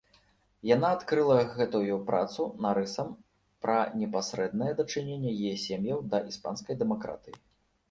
[0.67, 3.13] Яна адкрыла гэтую працу нарысам
[3.67, 7.35] пра непасрэднае дачыненне яе сем'яў да іспанскай дэмакратыі.